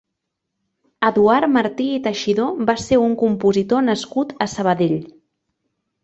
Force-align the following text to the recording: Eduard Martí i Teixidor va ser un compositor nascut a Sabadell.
Eduard 1.07 1.51
Martí 1.57 1.89
i 1.97 1.99
Teixidor 2.07 2.63
va 2.69 2.75
ser 2.83 2.97
un 3.01 3.13
compositor 3.23 3.83
nascut 3.91 4.33
a 4.47 4.49
Sabadell. 4.55 4.97